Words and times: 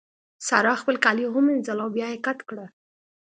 سارا 0.47 0.73
خپل 0.81 0.95
کالي 1.05 1.23
ومينځل 1.27 1.77
او 1.83 1.89
بيا 1.95 2.07
يې 2.13 2.19
کت 2.25 2.39
کړې. 2.49 2.65